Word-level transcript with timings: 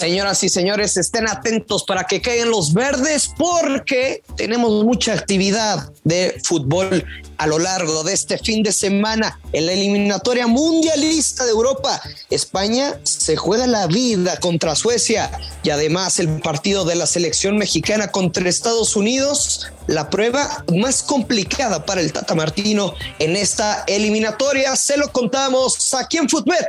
Señoras 0.00 0.42
y 0.44 0.48
señores, 0.48 0.96
estén 0.96 1.28
atentos 1.28 1.84
para 1.84 2.04
que 2.04 2.22
caigan 2.22 2.48
los 2.48 2.72
verdes 2.72 3.30
porque 3.36 4.22
tenemos 4.34 4.82
mucha 4.82 5.12
actividad 5.12 5.92
de 6.04 6.40
fútbol 6.42 7.04
a 7.36 7.46
lo 7.46 7.58
largo 7.58 8.02
de 8.02 8.14
este 8.14 8.38
fin 8.38 8.62
de 8.62 8.72
semana 8.72 9.38
en 9.52 9.66
la 9.66 9.72
eliminatoria 9.72 10.46
mundialista 10.46 11.44
de 11.44 11.50
Europa. 11.50 12.00
España 12.30 12.98
se 13.02 13.36
juega 13.36 13.66
la 13.66 13.86
vida 13.88 14.38
contra 14.38 14.74
Suecia 14.74 15.30
y 15.62 15.68
además 15.68 16.18
el 16.18 16.40
partido 16.40 16.86
de 16.86 16.94
la 16.94 17.06
selección 17.06 17.58
mexicana 17.58 18.08
contra 18.08 18.48
Estados 18.48 18.96
Unidos, 18.96 19.66
la 19.86 20.08
prueba 20.08 20.64
más 20.74 21.02
complicada 21.02 21.84
para 21.84 22.00
el 22.00 22.10
Tata 22.10 22.34
Martino 22.34 22.94
en 23.18 23.36
esta 23.36 23.84
eliminatoria. 23.86 24.74
Se 24.76 24.96
lo 24.96 25.12
contamos 25.12 25.92
aquí 25.92 26.16
en 26.16 26.26
Footbet. 26.26 26.68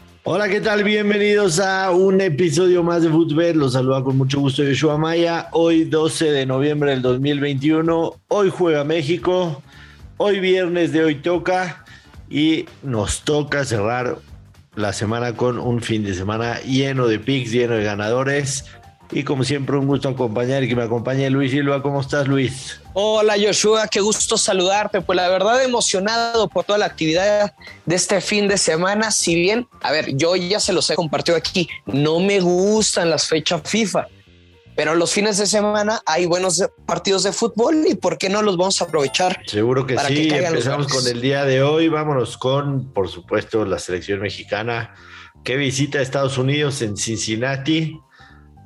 Hola, 0.23 0.47
¿qué 0.49 0.61
tal? 0.61 0.83
Bienvenidos 0.83 1.59
a 1.59 1.89
un 1.89 2.21
episodio 2.21 2.83
más 2.83 3.01
de 3.01 3.09
Footbet. 3.09 3.55
Los 3.55 3.73
saluda 3.73 4.03
con 4.03 4.19
mucho 4.19 4.39
gusto 4.39 4.61
Yoshua 4.61 4.95
Maya. 4.95 5.47
Hoy 5.51 5.85
12 5.85 6.31
de 6.31 6.45
noviembre 6.45 6.91
del 6.91 7.01
2021. 7.01 8.21
Hoy 8.27 8.51
juega 8.55 8.83
México. 8.83 9.63
Hoy 10.17 10.39
viernes 10.39 10.93
de 10.93 11.03
hoy 11.03 11.15
toca. 11.15 11.83
Y 12.29 12.65
nos 12.83 13.21
toca 13.21 13.65
cerrar 13.65 14.19
la 14.75 14.93
semana 14.93 15.35
con 15.35 15.57
un 15.57 15.81
fin 15.81 16.03
de 16.03 16.13
semana 16.13 16.59
lleno 16.61 17.07
de 17.07 17.17
picks, 17.17 17.51
lleno 17.51 17.73
de 17.73 17.83
ganadores. 17.83 18.65
Y 19.13 19.23
como 19.23 19.43
siempre, 19.43 19.75
un 19.75 19.87
gusto 19.87 20.07
acompañar 20.07 20.63
y 20.63 20.69
que 20.69 20.75
me 20.75 20.83
acompañe 20.83 21.29
Luis 21.29 21.51
Silva. 21.51 21.81
¿Cómo 21.81 21.99
estás, 21.99 22.27
Luis? 22.27 22.79
Hola, 22.93 23.35
Joshua. 23.41 23.87
Qué 23.87 23.99
gusto 23.99 24.37
saludarte. 24.37 25.01
Pues 25.01 25.17
la 25.17 25.27
verdad, 25.27 25.61
emocionado 25.63 26.47
por 26.47 26.63
toda 26.63 26.79
la 26.79 26.85
actividad 26.85 27.53
de 27.85 27.95
este 27.95 28.21
fin 28.21 28.47
de 28.47 28.57
semana. 28.57 29.11
Si 29.11 29.35
bien, 29.35 29.67
a 29.81 29.91
ver, 29.91 30.15
yo 30.15 30.37
ya 30.37 30.61
se 30.61 30.71
los 30.71 30.89
he 30.89 30.95
compartido 30.95 31.37
aquí, 31.37 31.67
no 31.85 32.19
me 32.19 32.39
gustan 32.39 33.09
las 33.09 33.27
fechas 33.27 33.61
FIFA. 33.65 34.07
Pero 34.77 34.95
los 34.95 35.11
fines 35.11 35.37
de 35.37 35.45
semana 35.45 36.01
hay 36.05 36.25
buenos 36.25 36.63
partidos 36.85 37.23
de 37.23 37.33
fútbol 37.33 37.83
y 37.87 37.95
¿por 37.95 38.17
qué 38.17 38.29
no 38.29 38.41
los 38.41 38.55
vamos 38.55 38.81
a 38.81 38.85
aprovechar? 38.85 39.41
Seguro 39.45 39.85
que 39.85 39.97
sí. 39.97 40.29
Empezamos 40.31 40.87
con 40.87 41.05
el 41.05 41.19
día 41.19 41.43
de 41.43 41.61
hoy. 41.61 41.89
Vámonos 41.89 42.37
con, 42.37 42.93
por 42.93 43.09
supuesto, 43.09 43.65
la 43.65 43.77
selección 43.77 44.21
mexicana 44.21 44.95
que 45.43 45.57
visita 45.57 45.99
a 45.99 46.01
Estados 46.01 46.37
Unidos 46.37 46.81
en 46.81 46.95
Cincinnati. 46.95 47.99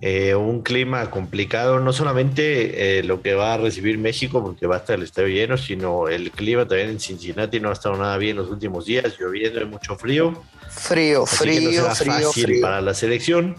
Eh, 0.08 0.36
un 0.36 0.62
clima 0.62 1.10
complicado, 1.10 1.80
no 1.80 1.92
solamente 1.92 3.00
eh, 3.00 3.04
lo 3.04 3.24
que 3.24 3.34
va 3.34 3.56
a 3.56 3.58
recibir 3.58 3.98
México, 3.98 4.44
porque 4.44 4.68
va 4.68 4.76
a 4.76 4.78
estar 4.78 5.00
el 5.00 5.02
estadio 5.02 5.30
lleno, 5.30 5.58
sino 5.58 6.10
el 6.10 6.30
clima 6.30 6.68
también 6.68 6.92
en 6.92 7.00
Cincinnati 7.00 7.60
no 7.60 7.72
ha 7.72 7.74
estado 7.74 7.98
nada 7.98 8.16
bien 8.20 8.38
los 8.38 8.52
últimos 8.52 8.86
días, 8.86 9.18
lloviendo 9.20 9.60
y 9.64 9.66
mucho 9.66 9.96
frío. 9.96 10.44
Frío, 10.70 11.26
frío, 11.26 11.90
frío, 11.96 12.32
frío. 12.32 12.62
Para 12.62 12.82
la 12.82 12.94
selección, 12.94 13.56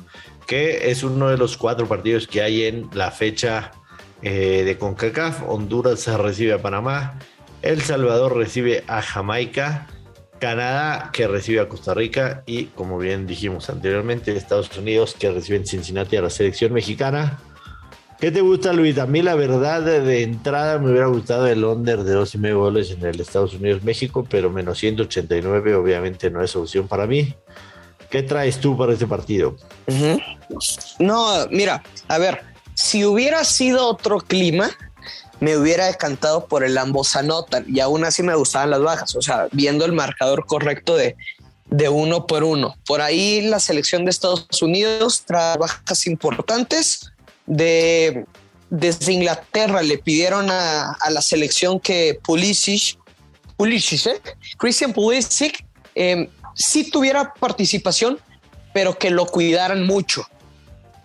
que 0.46 0.88
es 0.88 1.02
uno 1.02 1.30
de 1.30 1.36
los 1.36 1.56
cuatro 1.56 1.88
partidos 1.88 2.28
que 2.28 2.42
hay 2.42 2.66
en 2.66 2.90
la 2.92 3.10
fecha 3.10 3.72
eh, 4.22 4.62
de 4.64 4.78
CONCACAF. 4.78 5.42
Honduras 5.48 6.06
recibe 6.06 6.52
a 6.52 6.62
Panamá, 6.62 7.18
El 7.60 7.82
Salvador 7.82 8.36
recibe 8.36 8.84
a 8.86 9.02
Jamaica. 9.02 9.88
Canadá 10.38 11.10
que 11.12 11.26
recibe 11.26 11.60
a 11.60 11.68
Costa 11.68 11.94
Rica 11.94 12.42
y 12.46 12.66
como 12.66 12.98
bien 12.98 13.26
dijimos 13.26 13.70
anteriormente 13.70 14.36
Estados 14.36 14.76
Unidos 14.76 15.14
que 15.18 15.30
recibe 15.30 15.58
en 15.58 15.66
Cincinnati 15.66 16.16
a 16.16 16.22
la 16.22 16.30
selección 16.30 16.72
mexicana. 16.72 17.38
¿Qué 18.18 18.30
te 18.30 18.40
gusta 18.40 18.72
Luis? 18.72 18.98
A 18.98 19.06
mí 19.06 19.20
la 19.20 19.34
verdad 19.34 19.82
de, 19.82 20.22
entrada 20.22 20.78
me 20.78 20.90
hubiera 20.90 21.06
gustado 21.06 21.46
el 21.46 21.62
under 21.64 22.02
de 22.02 22.12
dos 22.14 22.34
y 22.34 22.38
medio 22.38 22.60
goles 22.60 22.90
en 22.90 23.04
el 23.04 23.20
Estados 23.20 23.52
Unidos-México, 23.54 24.26
pero 24.28 24.50
menos 24.50 24.78
189 24.78 25.74
obviamente 25.74 26.30
no 26.30 26.42
es 26.42 26.56
opción 26.56 26.88
para 26.88 27.06
mí. 27.06 27.34
¿Qué 28.08 28.22
traes 28.22 28.58
tú 28.58 28.76
para 28.76 28.94
este 28.94 29.06
partido? 29.06 29.56
No, 30.98 31.46
mira, 31.50 31.82
a 32.08 32.18
ver, 32.18 32.40
si 32.72 33.04
hubiera 33.04 33.44
sido 33.44 33.86
otro 33.86 34.18
clima, 34.18 34.70
me 35.40 35.56
hubiera 35.56 35.86
decantado 35.86 36.46
por 36.46 36.64
el 36.64 36.78
ambos 36.78 37.16
anotan 37.16 37.64
y 37.68 37.80
aún 37.80 38.04
así 38.04 38.22
me 38.22 38.34
gustaban 38.34 38.70
las 38.70 38.80
bajas, 38.80 39.14
o 39.16 39.22
sea, 39.22 39.48
viendo 39.52 39.84
el 39.84 39.92
marcador 39.92 40.46
correcto 40.46 40.96
de, 40.96 41.16
de 41.66 41.88
uno 41.88 42.26
por 42.26 42.44
uno. 42.44 42.76
Por 42.86 43.00
ahí 43.00 43.42
la 43.42 43.60
selección 43.60 44.04
de 44.04 44.10
Estados 44.10 44.46
Unidos 44.62 45.24
trae 45.26 45.56
bajas 45.58 46.06
importantes. 46.06 47.12
De, 47.46 48.24
desde 48.70 49.12
Inglaterra 49.12 49.82
le 49.82 49.98
pidieron 49.98 50.48
a, 50.50 50.96
la 51.10 51.22
selección 51.22 51.78
que 51.78 52.18
Pulisic, 52.22 52.98
Pulisic 53.56 54.06
¿eh? 54.06 54.20
Christian 54.56 54.92
Pulisic, 54.92 55.64
eh, 55.94 56.28
sí 56.54 56.90
tuviera 56.90 57.32
participación, 57.34 58.18
pero 58.72 58.98
que 58.98 59.10
lo 59.10 59.26
cuidaran 59.26 59.86
mucho 59.86 60.26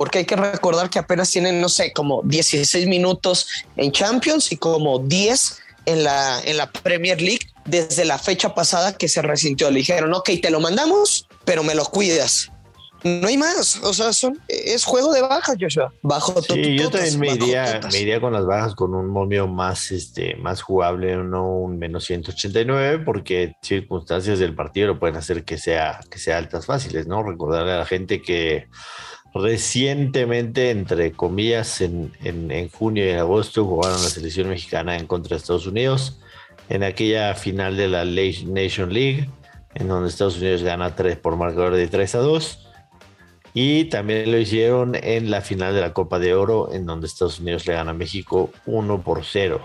porque 0.02 0.18
hay 0.18 0.26
que 0.26 0.36
recordar 0.36 0.90
que 0.90 0.98
apenas 0.98 1.30
tienen, 1.30 1.62
no 1.62 1.70
sé, 1.70 1.94
como 1.94 2.24
16 2.24 2.88
minutos 2.88 3.48
en 3.78 3.92
Champions 3.92 4.52
y 4.52 4.58
como 4.58 4.98
10 4.98 5.60
en 5.86 6.04
la, 6.04 6.42
en 6.44 6.58
la 6.58 6.72
Premier 6.72 7.22
League 7.22 7.46
desde 7.66 8.04
la 8.04 8.18
fecha 8.18 8.56
pasada 8.56 8.98
que 8.98 9.08
se 9.08 9.22
resintió. 9.22 9.70
Le 9.70 9.78
dijeron, 9.78 10.12
ok, 10.16 10.32
te 10.42 10.50
lo 10.50 10.60
mandamos, 10.60 11.28
pero 11.46 11.62
me 11.62 11.76
lo 11.76 11.86
cuidas. 11.86 12.52
No 13.04 13.28
hay 13.28 13.38
más, 13.38 13.80
o 13.84 13.94
sea, 13.94 14.12
son, 14.12 14.40
es 14.48 14.86
juego 14.86 15.14
de 15.14 15.22
bajas, 15.22 15.56
Joshua. 15.62 15.94
Bajo 16.02 16.42
sí, 16.42 16.80
yo 16.80 16.90
también 16.90 17.20
me 17.20 17.34
iría, 17.36 17.80
me 17.92 18.00
iría, 18.00 18.20
con 18.20 18.34
las 18.34 18.48
bajas 18.48 18.74
con 18.74 18.96
un 18.96 19.08
momio 19.08 19.48
más, 19.48 19.92
este, 19.92 20.34
más 20.38 20.64
jugable, 20.64 21.16
no 21.18 21.48
un 21.48 21.78
menos 21.78 22.06
189, 22.06 23.04
porque 23.06 23.54
circunstancias 23.62 24.40
del 24.40 24.56
partido 24.56 24.88
lo 24.88 25.00
pueden 25.00 25.18
hacer 25.18 25.44
que 25.44 25.60
sea, 25.60 26.00
que 26.10 26.18
sea 26.18 26.40
altas 26.40 26.66
fáciles, 26.66 27.06
¿no? 27.06 27.22
Recordarle 27.22 27.74
a 27.74 27.78
la 27.78 27.86
gente 27.86 28.24
que 28.24 28.68
Recientemente, 29.34 30.72
entre 30.72 31.14
comillas, 31.14 31.80
en, 31.80 32.12
junio 32.70 33.06
y 33.06 33.10
en 33.10 33.20
agosto 33.20 33.66
jugaron 33.66 34.02
la 34.02 34.10
selección 34.10 34.50
mexicana 34.50 34.98
en 34.98 35.08
contra 35.08 35.36
de 35.36 35.38
Estados 35.38 35.68
Unidos 35.68 36.20
en 36.68 36.84
aquella 36.84 37.34
final 37.36 37.78
de 37.78 37.88
la 37.88 38.04
Nation 38.06 38.94
League, 38.94 39.30
en 39.74 39.88
donde 39.88 40.10
Estados 40.10 40.38
Unidos 40.38 40.64
gana 40.64 40.96
3 40.96 41.18
por 41.18 41.38
marcador 41.38 41.76
de 41.76 41.88
3 41.88 42.16
a 42.16 42.20
2. 42.20 42.68
Y 43.54 43.86
también 43.86 44.32
lo 44.32 44.38
hicieron 44.38 44.96
en 44.96 45.30
la 45.30 45.42
final 45.42 45.74
de 45.76 45.82
la 45.82 45.94
Copa 45.94 46.20
de 46.20 46.34
Oro, 46.34 46.72
en 46.74 46.86
donde 46.86 47.08
Estados 47.08 47.40
Unidos 47.40 47.66
le 47.68 47.74
gana 47.74 47.92
a 47.92 47.94
México 47.94 48.52
1 48.66 49.02
por 49.02 49.26
0. 49.26 49.62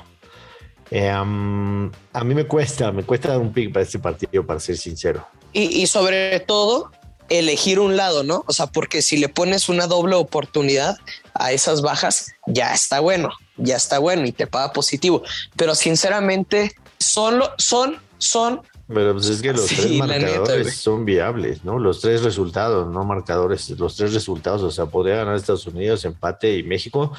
Eh, 0.91 1.11
a 1.11 1.25
mí 1.25 2.35
me 2.35 2.45
cuesta, 2.45 2.93
me 2.93 3.03
cuesta 3.03 3.29
dar 3.29 3.39
un 3.39 3.53
pick 3.53 3.73
para 3.73 3.85
este 3.85 3.99
partido, 3.99 4.47
para 4.47 4.61
ser 4.61 4.77
sincero. 4.77 5.27
Y, 5.53 5.83
y 5.83 5.87
sobre 5.87 6.41
todo, 6.41 6.91
elegir 7.29 7.81
un 7.81 7.97
lado, 7.97 8.23
¿no? 8.23 8.45
O 8.47 8.53
sea, 8.53 8.67
porque 8.67 9.03
si 9.03 9.17
le 9.17 9.29
pones 9.29 9.69
una 9.69 9.87
doble 9.87 10.15
oportunidad 10.15 10.97
a 11.35 11.53
esas 11.53 11.83
bajas, 11.83 12.33
ya 12.47 12.73
está 12.73 13.01
bueno, 13.01 13.31
ya 13.57 13.77
está 13.77 13.99
bueno 13.99 14.27
y 14.27 14.33
te 14.33 14.47
paga 14.47 14.73
positivo. 14.73 15.23
Pero 15.57 15.75
sinceramente, 15.75 16.75
solo 16.99 17.51
son, 17.59 17.97
son. 18.19 18.63
Pero 18.89 19.15
pues 19.15 19.27
es 19.27 19.43
que 19.43 19.53
los 19.53 19.67
tres 19.67 19.91
marcadores 19.93 20.77
son 20.77 21.05
viables, 21.05 21.65
¿no? 21.65 21.79
Los 21.79 22.01
tres 22.01 22.23
resultados, 22.23 22.89
no 22.89 23.05
marcadores, 23.05 23.69
los 23.71 23.97
tres 23.97 24.15
resultados, 24.15 24.63
o 24.63 24.71
sea, 24.71 24.87
podría 24.87 25.17
ganar 25.17 25.35
Estados 25.35 25.67
Unidos, 25.67 26.05
empate 26.05 26.57
y 26.57 26.63
México. 26.63 27.13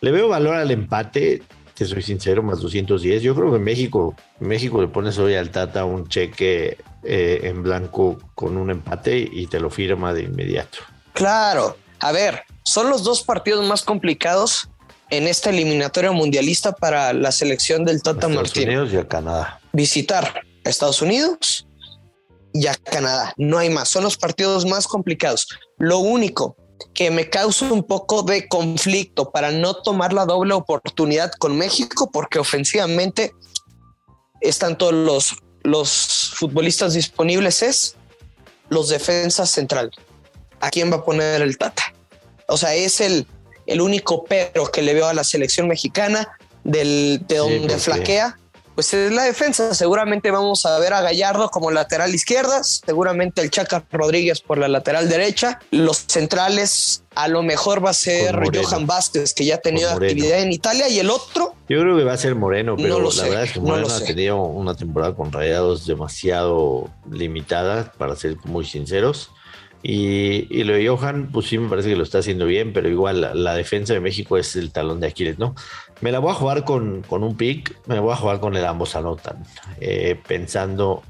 Le 0.00 0.12
veo 0.12 0.28
valor 0.28 0.54
al 0.54 0.70
empate, 0.70 1.42
te 1.74 1.84
soy 1.84 2.02
sincero, 2.02 2.42
más 2.42 2.60
210. 2.60 3.22
Yo 3.22 3.34
creo 3.34 3.52
que 3.52 3.58
México, 3.58 4.14
México 4.38 4.80
le 4.80 4.88
pones 4.88 5.18
hoy 5.18 5.34
al 5.34 5.50
Tata 5.50 5.84
un 5.84 6.06
cheque 6.06 6.78
eh, 7.02 7.40
en 7.44 7.62
blanco 7.62 8.18
con 8.34 8.56
un 8.56 8.70
empate 8.70 9.18
y 9.18 9.46
te 9.46 9.60
lo 9.60 9.70
firma 9.70 10.12
de 10.12 10.22
inmediato. 10.22 10.78
Claro, 11.12 11.76
a 12.00 12.12
ver, 12.12 12.42
son 12.64 12.90
los 12.90 13.02
dos 13.04 13.22
partidos 13.22 13.66
más 13.66 13.82
complicados 13.82 14.68
en 15.10 15.26
esta 15.26 15.50
eliminatoria 15.50 16.12
mundialista 16.12 16.72
para 16.72 17.12
la 17.12 17.32
selección 17.32 17.84
del 17.84 18.02
Tata 18.02 18.28
Estados 18.28 18.56
Unidos 18.56 18.92
y 18.92 18.96
a 18.96 19.08
Canadá. 19.08 19.60
Visitar 19.72 20.42
a 20.64 20.68
Estados 20.68 21.00
Unidos 21.02 21.66
y 22.52 22.66
a 22.66 22.74
Canadá. 22.74 23.32
No 23.36 23.58
hay 23.58 23.70
más. 23.70 23.88
Son 23.88 24.04
los 24.04 24.16
partidos 24.16 24.66
más 24.66 24.86
complicados. 24.86 25.48
Lo 25.78 25.98
único 25.98 26.56
que 26.94 27.10
me 27.10 27.28
causa 27.30 27.72
un 27.72 27.84
poco 27.84 28.22
de 28.22 28.48
conflicto 28.48 29.30
para 29.30 29.50
no 29.50 29.74
tomar 29.74 30.12
la 30.12 30.26
doble 30.26 30.54
oportunidad 30.54 31.32
con 31.38 31.56
México, 31.56 32.10
porque 32.12 32.38
ofensivamente 32.38 33.32
están 34.40 34.78
todos 34.78 34.94
los 34.94 35.36
los 35.62 36.32
futbolistas 36.34 36.94
disponibles 36.94 37.62
es 37.62 37.96
los 38.68 38.88
defensas 38.88 39.50
central. 39.50 39.90
¿A 40.60 40.70
quién 40.70 40.90
va 40.90 40.96
a 40.96 41.04
poner 41.04 41.42
el 41.42 41.56
Tata? 41.56 41.94
O 42.48 42.56
sea, 42.56 42.74
es 42.74 43.00
el, 43.00 43.26
el 43.66 43.80
único 43.80 44.24
pero 44.24 44.70
que 44.70 44.82
le 44.82 44.94
veo 44.94 45.06
a 45.06 45.14
la 45.14 45.24
selección 45.24 45.68
mexicana 45.68 46.28
del, 46.64 47.22
de 47.26 47.36
donde 47.36 47.78
flaquea 47.78 48.38
pues 48.78 48.94
es 48.94 49.10
la 49.10 49.24
defensa. 49.24 49.74
Seguramente 49.74 50.30
vamos 50.30 50.64
a 50.64 50.78
ver 50.78 50.92
a 50.92 51.00
Gallardo 51.00 51.48
como 51.48 51.72
lateral 51.72 52.14
izquierda, 52.14 52.62
seguramente 52.62 53.42
el 53.42 53.50
Chaca 53.50 53.84
Rodríguez 53.90 54.40
por 54.40 54.56
la 54.56 54.68
lateral 54.68 55.08
derecha. 55.08 55.58
Los 55.72 56.04
centrales 56.06 57.02
a 57.16 57.26
lo 57.26 57.42
mejor 57.42 57.84
va 57.84 57.90
a 57.90 57.92
ser 57.92 58.38
Johan 58.54 58.86
Vázquez, 58.86 59.34
que 59.34 59.44
ya 59.44 59.56
ha 59.56 59.58
tenido 59.58 59.90
actividad 59.90 60.42
en 60.42 60.52
Italia, 60.52 60.88
y 60.88 61.00
el 61.00 61.10
otro. 61.10 61.56
Yo 61.68 61.80
creo 61.80 61.96
que 61.96 62.04
va 62.04 62.12
a 62.12 62.16
ser 62.16 62.36
Moreno, 62.36 62.76
pero 62.76 63.00
la 63.00 63.22
verdad 63.24 63.42
es 63.42 63.52
que 63.54 63.58
Moreno 63.58 63.88
ha 63.88 63.98
tenido 63.98 64.36
una 64.36 64.76
temporada 64.76 65.12
con 65.12 65.32
rayados 65.32 65.84
demasiado 65.84 66.88
limitada, 67.10 67.92
para 67.98 68.14
ser 68.14 68.36
muy 68.44 68.64
sinceros. 68.64 69.32
Y, 69.82 70.64
lo 70.64 70.74
de 70.74 70.88
Johan, 70.88 71.30
pues 71.32 71.46
sí 71.46 71.58
me 71.58 71.68
parece 71.68 71.88
que 71.90 71.96
lo 71.96 72.02
está 72.02 72.18
haciendo 72.18 72.46
bien, 72.46 72.72
pero 72.72 72.88
igual 72.88 73.30
la, 73.32 73.54
defensa 73.54 73.94
de 73.94 74.00
México 74.00 74.36
es 74.36 74.56
el 74.56 74.72
talón 74.72 75.00
de 75.00 75.06
Aquiles, 75.06 75.38
¿no? 75.38 75.54
Me 76.00 76.10
la 76.10 76.18
voy 76.18 76.32
a 76.32 76.34
jugar 76.34 76.64
con, 76.64 77.02
con 77.02 77.22
un 77.22 77.36
pick, 77.36 77.76
me 77.86 78.00
voy 78.00 78.12
a 78.12 78.16
jugar 78.16 78.40
con 78.40 78.56
el 78.56 78.64
ambos 78.64 78.96
anotan, 78.96 79.44
eh, 79.80 80.20
pensando, 80.26 81.02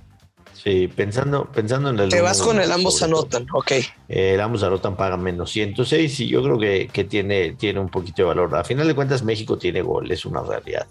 sí, 0.53 0.87
pensando, 0.88 1.47
pensando 1.47 1.91
en 1.91 1.99
el... 1.99 2.11
Te 2.11 2.20
vas 2.20 2.43
con 2.43 2.61
el 2.61 2.70
ambos 2.70 3.03
anotan, 3.03 3.47
ok. 3.53 3.73
Eh, 3.73 4.35
el 4.35 4.41
ambos 4.41 4.62
anotan 4.62 4.97
paga 4.97 5.17
menos 5.17 5.50
106 5.50 6.21
y 6.21 6.29
yo 6.29 6.43
creo 6.43 6.59
que, 6.59 6.91
que, 6.93 7.05
tiene, 7.05 7.53
tiene 7.53 7.81
un 7.81 7.88
poquito 7.88 8.23
de 8.23 8.29
valor. 8.29 8.55
A 8.55 8.64
final 8.64 8.87
de 8.87 8.94
cuentas, 8.94 9.23
México 9.23 9.56
tiene 9.56 9.81
gol, 9.81 10.11
es 10.11 10.26
una 10.26 10.43
realidad. 10.43 10.87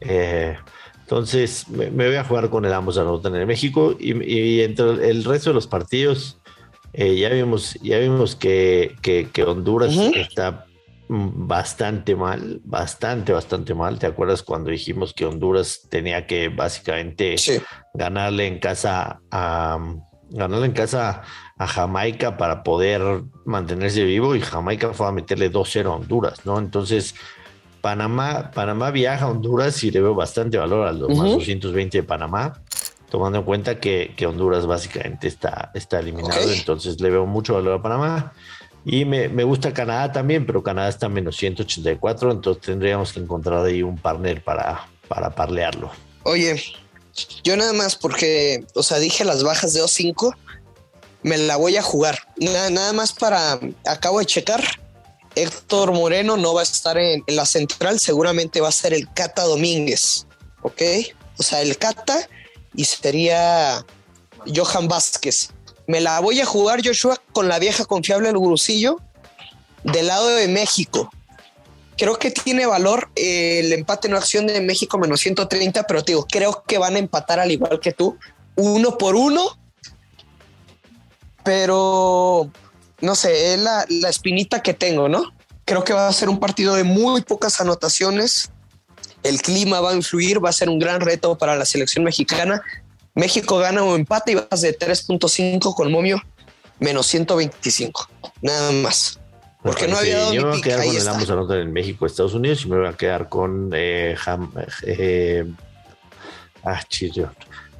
Eh, 0.00 0.56
entonces, 1.00 1.68
me, 1.68 1.90
voy 1.90 2.14
a 2.14 2.22
jugar 2.22 2.50
con 2.50 2.64
el 2.64 2.72
ambos 2.72 2.96
anotan 2.98 3.34
en 3.34 3.48
México 3.48 3.96
y, 3.98 4.12
y 4.22 4.62
entre 4.62 5.10
el 5.10 5.24
resto 5.24 5.50
de 5.50 5.54
los 5.54 5.66
partidos 5.66 6.39
eh, 6.92 7.16
ya 7.16 7.28
vimos, 7.28 7.74
ya 7.82 7.98
vimos 7.98 8.36
que, 8.36 8.96
que, 9.02 9.44
Honduras 9.44 9.96
está 9.96 10.66
bastante 11.08 12.14
mal, 12.14 12.60
bastante, 12.64 13.32
bastante 13.32 13.74
mal. 13.74 13.98
¿Te 13.98 14.06
acuerdas 14.06 14.42
cuando 14.42 14.70
dijimos 14.70 15.12
que 15.12 15.26
Honduras 15.26 15.86
tenía 15.88 16.26
que 16.26 16.48
básicamente 16.48 17.36
ganarle 17.94 18.46
en 18.46 18.58
casa 18.58 19.20
a 19.30 19.78
ganarle 20.32 20.66
en 20.66 20.72
casa 20.72 21.22
a 21.58 21.66
Jamaica 21.66 22.36
para 22.36 22.62
poder 22.62 23.02
mantenerse 23.44 24.04
vivo 24.04 24.36
y 24.36 24.40
Jamaica 24.40 24.92
fue 24.92 25.08
a 25.08 25.12
meterle 25.12 25.50
2-0 25.50 25.86
a 25.86 25.90
Honduras, 25.90 26.46
¿no? 26.46 26.58
Entonces, 26.58 27.16
Panamá, 27.80 28.50
Panamá 28.54 28.90
viaja 28.90 29.24
a 29.24 29.30
Honduras 29.30 29.82
y 29.82 29.90
le 29.90 30.00
veo 30.00 30.14
bastante 30.14 30.58
valor 30.58 30.86
a 30.86 30.92
los 30.92 31.08
más 31.10 31.32
220 31.32 31.98
de 31.98 32.02
Panamá 32.04 32.52
tomando 33.10 33.40
en 33.40 33.44
cuenta 33.44 33.78
que, 33.78 34.14
Honduras 34.26 34.66
básicamente 34.66 35.28
está, 35.28 35.70
está 35.74 35.98
eliminado, 35.98 36.50
entonces 36.52 37.00
le 37.00 37.10
veo 37.10 37.26
mucho 37.26 37.54
valor 37.54 37.78
a 37.78 37.82
Panamá. 37.82 38.32
Y 38.84 39.04
me, 39.04 39.28
gusta 39.44 39.74
Canadá 39.74 40.10
también, 40.10 40.46
pero 40.46 40.62
Canadá 40.62 40.88
está 40.88 41.06
en 41.06 41.12
menos 41.12 41.36
184, 41.36 42.32
entonces 42.32 42.62
tendríamos 42.62 43.12
que 43.12 43.20
encontrar 43.20 43.64
ahí 43.66 43.82
un 43.82 43.98
partner 43.98 44.42
para, 44.42 44.88
para 45.06 45.34
parlearlo. 45.34 45.90
Oye, 46.22 46.62
yo 47.44 47.56
nada 47.56 47.74
más 47.74 47.96
porque, 47.96 48.64
o 48.74 48.82
sea, 48.82 48.98
dije 48.98 49.24
las 49.24 49.42
bajas 49.42 49.74
de 49.74 49.82
O5, 49.82 50.34
me 51.22 51.36
la 51.36 51.56
voy 51.56 51.76
a 51.76 51.82
jugar. 51.82 52.20
Nada, 52.38 52.70
nada 52.70 52.92
más 52.94 53.12
para, 53.12 53.60
acabo 53.84 54.20
de 54.20 54.26
checar, 54.26 54.64
Héctor 55.34 55.92
Moreno 55.92 56.38
no 56.38 56.54
va 56.54 56.60
a 56.60 56.64
estar 56.64 56.96
en, 56.96 57.22
en 57.26 57.36
la 57.36 57.44
central, 57.44 57.98
seguramente 57.98 58.62
va 58.62 58.68
a 58.68 58.72
ser 58.72 58.94
el 58.94 59.12
Cata 59.12 59.42
Domínguez, 59.42 60.26
¿ok? 60.62 60.80
O 61.36 61.42
sea, 61.42 61.60
el 61.60 61.76
Cata 61.76 62.28
y 62.74 62.84
sería 62.84 63.84
Johan 64.46 64.88
Vázquez. 64.88 65.50
Me 65.86 66.00
la 66.00 66.20
voy 66.20 66.40
a 66.40 66.46
jugar, 66.46 66.80
Joshua, 66.84 67.20
con 67.32 67.48
la 67.48 67.58
vieja 67.58 67.84
confiable 67.84 68.28
del 68.28 68.38
Gurusillo 68.38 68.98
del 69.84 70.06
lado 70.06 70.28
de 70.28 70.48
México. 70.48 71.10
Creo 71.96 72.18
que 72.18 72.30
tiene 72.30 72.66
valor 72.66 73.10
eh, 73.14 73.60
el 73.60 73.72
empate 73.72 74.08
en 74.08 74.14
acción 74.14 74.46
de 74.46 74.60
México 74.60 74.98
menos 74.98 75.20
130, 75.20 75.82
pero 75.84 76.02
digo, 76.02 76.26
creo 76.30 76.62
que 76.66 76.78
van 76.78 76.96
a 76.96 76.98
empatar 76.98 77.40
al 77.40 77.50
igual 77.50 77.80
que 77.80 77.92
tú, 77.92 78.16
uno 78.56 78.96
por 78.96 79.16
uno. 79.16 79.58
Pero 81.42 82.50
no 83.00 83.14
sé, 83.14 83.54
es 83.54 83.60
la, 83.60 83.86
la 83.88 84.08
espinita 84.08 84.62
que 84.62 84.74
tengo, 84.74 85.08
¿no? 85.08 85.32
Creo 85.64 85.84
que 85.84 85.92
va 85.92 86.08
a 86.08 86.12
ser 86.12 86.28
un 86.28 86.40
partido 86.40 86.74
de 86.74 86.84
muy 86.84 87.22
pocas 87.22 87.60
anotaciones 87.60 88.50
el 89.22 89.42
clima 89.42 89.80
va 89.80 89.90
a 89.90 89.94
influir, 89.94 90.44
va 90.44 90.50
a 90.50 90.52
ser 90.52 90.68
un 90.68 90.78
gran 90.78 91.00
reto 91.00 91.36
para 91.36 91.56
la 91.56 91.64
selección 91.64 92.04
mexicana. 92.04 92.62
México 93.14 93.58
gana 93.58 93.82
o 93.82 93.96
empate 93.96 94.32
y 94.32 94.34
vas 94.36 94.60
de 94.60 94.78
3.5 94.78 95.74
con 95.74 95.90
momio 95.90 96.22
menos 96.80 97.06
125, 97.06 98.08
nada 98.42 98.72
más. 98.72 99.20
Porque 99.62 99.86
no 99.86 99.98
había 99.98 100.18
dado 100.18 100.32
Yo 100.32 100.42
me 100.42 100.48
voy 100.48 100.58
a 100.58 100.62
quedar 100.62 100.84
con 100.86 100.96
el 100.96 101.08
ambos 101.08 101.30
anotan 101.30 101.58
en 101.58 101.72
México, 101.72 102.06
Estados 102.06 102.32
Unidos 102.32 102.64
y 102.64 102.68
me 102.68 102.78
voy 102.78 102.88
a 102.88 102.94
quedar 102.94 103.28
con 103.28 103.70
eh, 103.74 104.16
eh 104.86 105.46
ah, 106.64 106.80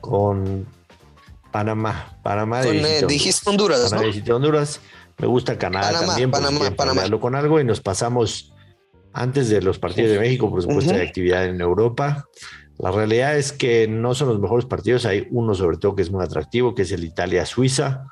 con 0.00 0.66
Panamá, 1.50 2.18
Panamá. 2.22 2.62
Eh, 2.64 3.04
dijiste 3.08 3.48
Honduras, 3.48 3.90
Panamá 3.90 4.12
¿no? 4.12 4.36
Honduras. 4.36 4.80
Me 5.16 5.26
gusta 5.26 5.58
Canadá 5.58 6.06
también. 6.06 6.30
Panamá, 6.30 6.70
Panamá. 6.76 7.02
con 7.18 7.34
algo 7.34 7.60
y 7.60 7.64
nos 7.64 7.80
pasamos 7.80 8.52
antes 9.12 9.48
de 9.48 9.60
los 9.62 9.78
partidos 9.78 10.12
de 10.12 10.18
México, 10.18 10.50
por 10.50 10.62
supuesto, 10.62 10.92
hay 10.94 11.00
actividad 11.00 11.46
en 11.46 11.60
Europa. 11.60 12.26
La 12.78 12.90
realidad 12.90 13.36
es 13.36 13.52
que 13.52 13.86
no 13.88 14.14
son 14.14 14.28
los 14.28 14.40
mejores 14.40 14.64
partidos. 14.64 15.04
Hay 15.04 15.26
uno 15.30 15.54
sobre 15.54 15.76
todo 15.76 15.94
que 15.94 16.02
es 16.02 16.10
muy 16.10 16.24
atractivo, 16.24 16.74
que 16.74 16.82
es 16.82 16.92
el 16.92 17.04
Italia-Suiza. 17.04 18.06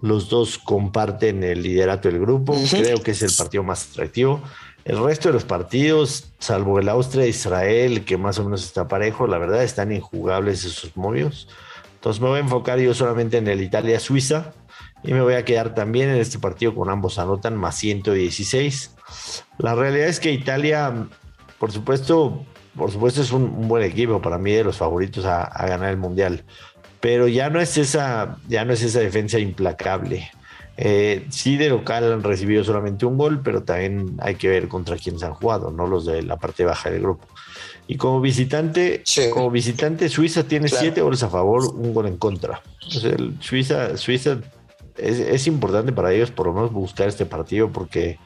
Los 0.00 0.28
dos 0.28 0.58
comparten 0.58 1.42
el 1.44 1.62
liderato 1.62 2.08
del 2.08 2.20
grupo. 2.20 2.56
Creo 2.70 3.02
que 3.02 3.12
es 3.12 3.22
el 3.22 3.32
partido 3.36 3.62
más 3.62 3.90
atractivo. 3.90 4.42
El 4.84 5.02
resto 5.04 5.28
de 5.28 5.34
los 5.34 5.44
partidos, 5.44 6.32
salvo 6.38 6.78
el 6.78 6.88
Austria-Israel, 6.88 8.04
que 8.04 8.16
más 8.16 8.38
o 8.38 8.44
menos 8.44 8.64
está 8.64 8.88
parejo, 8.88 9.26
la 9.26 9.38
verdad 9.38 9.62
están 9.62 9.92
injugables 9.92 10.64
esos 10.64 10.96
movios. 10.96 11.48
Entonces 11.96 12.22
me 12.22 12.28
voy 12.28 12.38
a 12.38 12.40
enfocar 12.40 12.78
yo 12.78 12.94
solamente 12.94 13.36
en 13.36 13.48
el 13.48 13.60
Italia-Suiza 13.60 14.54
y 15.02 15.12
me 15.12 15.22
voy 15.22 15.34
a 15.34 15.44
quedar 15.44 15.74
también 15.74 16.10
en 16.10 16.16
este 16.16 16.38
partido 16.38 16.74
con 16.74 16.90
ambos 16.90 17.18
anotan 17.18 17.56
más 17.56 17.76
116. 17.76 18.94
La 19.58 19.74
realidad 19.74 20.08
es 20.08 20.20
que 20.20 20.32
Italia, 20.32 20.92
por 21.58 21.72
supuesto, 21.72 22.44
por 22.76 22.90
supuesto 22.90 23.22
es 23.22 23.32
un, 23.32 23.68
buen 23.68 23.84
equipo, 23.84 24.20
para 24.20 24.38
mí 24.38 24.52
de 24.52 24.64
los 24.64 24.76
favoritos 24.76 25.24
a, 25.24 25.50
ganar 25.66 25.90
el 25.90 25.96
Mundial, 25.96 26.44
pero 27.00 27.28
ya 27.28 27.50
no 27.50 27.60
es 27.60 27.78
esa, 27.78 28.36
ya 28.48 28.64
no 28.64 28.72
es 28.72 28.82
esa 28.82 29.00
defensa 29.00 29.38
implacable. 29.38 30.30
Eh, 30.80 31.26
sí, 31.30 31.56
de 31.56 31.70
local 31.70 32.12
han 32.12 32.22
recibido 32.22 32.62
solamente 32.62 33.04
un 33.04 33.18
gol, 33.18 33.40
pero 33.42 33.64
también 33.64 34.16
hay 34.20 34.36
que 34.36 34.48
ver 34.48 34.68
contra 34.68 34.96
quiénes 34.96 35.24
han 35.24 35.34
jugado, 35.34 35.72
no 35.72 35.88
los 35.88 36.06
de 36.06 36.22
la 36.22 36.36
parte 36.36 36.64
baja 36.64 36.90
del 36.90 37.02
grupo. 37.02 37.26
Y 37.88 37.96
como 37.96 38.20
visitante, 38.20 39.02
como 39.32 39.50
visitante, 39.50 40.08
Suiza 40.08 40.44
tiene 40.44 40.68
siete 40.68 41.00
goles 41.00 41.22
a 41.22 41.30
favor, 41.30 41.64
un 41.74 41.94
gol 41.94 42.06
en 42.06 42.16
contra. 42.16 42.62
Suiza, 43.40 43.96
Suiza 43.96 44.38
es, 44.98 45.46
importante 45.46 45.92
para 45.92 46.12
ellos 46.12 46.30
por 46.30 46.46
lo 46.46 46.52
menos 46.52 46.72
buscar 46.72 47.08
este 47.08 47.26
partido 47.26 47.70
porque 47.70 48.18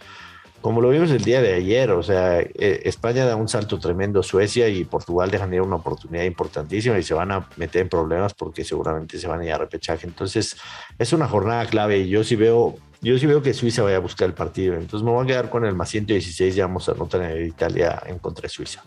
como 0.61 0.81
lo 0.81 0.91
vimos 0.91 1.11
el 1.11 1.25
día 1.25 1.43
de 1.43 1.55
ayer, 1.55 1.91
o 1.91 2.05
sea, 2.05 2.41
eh, 2.41 2.83
España 2.85 3.27
da 3.27 3.35
un 3.35 3.49
salto 3.49 3.81
tremendo, 3.81 4.23
Suecia 4.23 4.69
y 4.69 4.85
Portugal 4.85 5.29
dejan 5.29 5.53
ir 5.53 5.61
una 5.61 5.77
oportunidad 5.77 6.23
importantísima 6.23 6.97
y 6.99 7.03
se 7.03 7.15
van 7.15 7.33
a 7.33 7.49
meter 7.57 7.83
en 7.83 7.89
problemas 7.89 8.33
porque 8.33 8.65
seguramente 8.65 9.19
se 9.19 9.27
van 9.27 9.41
a 9.41 9.45
ir 9.45 9.53
a 9.53 9.59
repechaje. 9.59 10.07
Entonces, 10.07 10.57
es 10.99 11.13
una 11.13 11.27
jornada 11.27 11.67
clave 11.67 11.99
y 11.99 12.09
yo 12.09 12.23
sí 12.23 12.37
veo, 12.37 12.77
yo 13.01 13.19
sí 13.19 13.27
veo 13.27 13.43
que 13.43 13.55
Suiza 13.55 13.83
vaya 13.83 13.97
a 13.97 14.01
buscar 14.01 14.29
el 14.29 14.35
partido. 14.35 14.75
Entonces, 14.75 15.05
me 15.05 15.11
voy 15.11 15.25
a 15.25 15.27
quedar 15.27 15.51
con 15.51 15.65
el 15.65 15.75
más 15.75 15.89
116, 15.91 16.55
ya 16.55 16.67
vamos 16.69 16.89
a 16.89 16.93
anotar 16.93 17.23
en 17.23 17.45
Italia 17.45 18.01
en 18.07 18.21
contra 18.21 18.43
de 18.43 18.49
Suiza. 18.49 18.85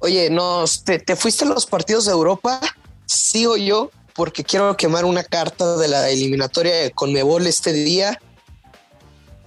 Oye, 0.00 0.28
no, 0.28 0.64
te, 0.84 0.98
te 0.98 1.14
fuiste 1.14 1.44
a 1.44 1.48
los 1.48 1.66
partidos 1.66 2.06
de 2.06 2.12
Europa, 2.12 2.60
sigo 3.06 3.56
yo, 3.56 3.90
porque 4.16 4.42
quiero 4.42 4.76
quemar 4.76 5.04
una 5.04 5.22
carta 5.22 5.76
de 5.76 5.88
la 5.88 6.08
eliminatoria 6.08 6.74
de 6.74 6.90
Conmebol 6.90 7.46
este 7.46 7.72
día 7.72 8.18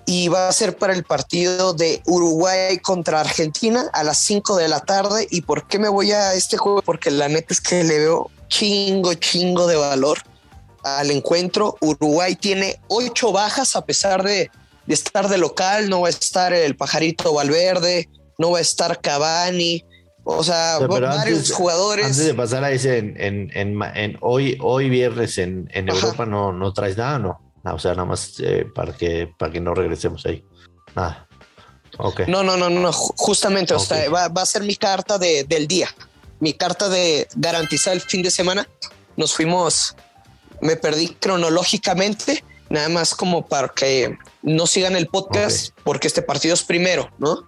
y 0.05 0.27
va 0.27 0.47
a 0.47 0.53
ser 0.53 0.77
para 0.77 0.93
el 0.93 1.03
partido 1.03 1.73
de 1.73 2.01
Uruguay 2.05 2.79
contra 2.79 3.19
Argentina 3.19 3.89
a 3.93 4.03
las 4.03 4.17
5 4.19 4.57
de 4.57 4.67
la 4.67 4.79
tarde. 4.79 5.27
¿Y 5.29 5.41
por 5.41 5.67
qué 5.67 5.77
me 5.77 5.87
voy 5.87 6.11
a 6.11 6.33
este 6.33 6.57
juego? 6.57 6.81
Porque 6.81 7.11
la 7.11 7.27
neta 7.27 7.53
es 7.53 7.61
que 7.61 7.83
le 7.83 7.99
veo 7.99 8.31
chingo, 8.47 9.13
chingo 9.13 9.67
de 9.67 9.75
valor 9.75 10.17
al 10.83 11.11
encuentro. 11.11 11.77
Uruguay 11.81 12.35
tiene 12.35 12.81
ocho 12.87 13.31
bajas 13.31 13.75
a 13.75 13.85
pesar 13.85 14.23
de, 14.23 14.49
estar 14.87 15.29
de 15.29 15.37
local. 15.37 15.89
No 15.89 16.01
va 16.01 16.07
a 16.07 16.09
estar 16.09 16.53
el 16.53 16.75
pajarito 16.75 17.33
Valverde, 17.33 18.09
no 18.39 18.49
va 18.49 18.57
a 18.57 18.61
estar 18.61 19.01
Cavani. 19.01 19.85
O 20.37 20.43
sea, 20.43 20.79
varios 20.79 21.51
jugadores. 21.51 22.05
Antes 22.05 22.25
de 22.25 22.33
pasar 22.35 22.63
a 22.63 22.71
ese, 22.71 22.97
en, 22.97 24.17
hoy, 24.21 24.57
hoy 24.61 24.89
viernes 24.89 25.37
en, 25.39 25.69
Europa 25.73 26.25
no, 26.25 26.53
no 26.53 26.71
traes 26.71 26.97
nada, 26.97 27.17
¿no? 27.17 27.41
Ah, 27.63 27.73
o 27.73 27.79
sea, 27.79 27.91
nada 27.91 28.05
más 28.05 28.35
eh, 28.39 28.65
para, 28.73 28.93
que, 28.93 29.33
para 29.37 29.51
que 29.51 29.59
no 29.59 29.73
regresemos 29.73 30.25
ahí. 30.25 30.45
Nada. 30.95 31.27
Okay. 31.97 32.27
No, 32.27 32.43
no, 32.43 32.55
no, 32.55 32.69
no, 32.69 32.93
justamente, 32.93 33.73
o 33.73 33.79
sea, 33.79 34.09
va, 34.09 34.25
a 34.25 34.45
ser 34.45 34.63
mi 34.63 34.75
carta 34.75 35.17
de, 35.17 35.43
del 35.43 35.67
día, 35.67 35.89
mi 36.39 36.53
carta 36.53 36.87
de 36.87 37.27
garantizar 37.35 37.93
el 37.93 38.01
fin 38.01 38.21
de 38.21 38.31
semana. 38.31 38.69
Nos 39.17 39.33
fuimos, 39.33 39.95
me 40.61 40.77
perdí 40.77 41.09
cronológicamente, 41.19 42.43
nada 42.69 42.87
más 42.87 43.15
como 43.15 43.45
para 43.45 43.69
que 43.69 44.17
no 44.43 44.67
sigan 44.67 44.95
el 44.95 45.07
podcast, 45.07 45.73
porque 45.83 46.07
este 46.07 46.21
partido 46.21 46.53
es 46.53 46.63
primero, 46.63 47.09
¿no? 47.17 47.43